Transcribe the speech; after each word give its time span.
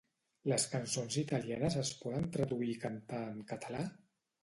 Les 0.51 0.63
cançons 0.71 1.19
italianes 1.23 1.77
es 1.83 1.93
poden 2.01 2.27
traduir 2.39 2.73
i 2.75 2.83
cantar 2.89 3.25
en 3.31 3.41
català? 3.57 3.89